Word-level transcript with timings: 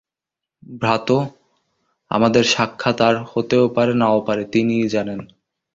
ভ্রাতঃ, 0.81 1.21
আমাদের 2.11 2.43
সাক্ষাৎ 2.43 2.97
আর 3.01 3.15
হতেও 3.31 3.65
পারে, 3.69 3.93
নাও 3.93 4.19
পারে, 4.21 4.43
তিনিই 4.45 4.87
জানেন। 4.89 5.19